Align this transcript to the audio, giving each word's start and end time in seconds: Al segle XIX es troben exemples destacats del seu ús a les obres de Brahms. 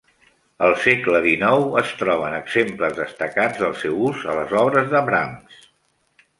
Al 0.67 0.71
segle 0.85 1.19
XIX 1.25 1.67
es 1.81 1.91
troben 1.99 2.39
exemples 2.39 2.97
destacats 3.01 3.63
del 3.67 3.79
seu 3.85 4.03
ús 4.11 4.27
a 4.33 4.41
les 4.41 4.59
obres 4.65 4.93
de 4.97 5.07
Brahms. 5.13 5.65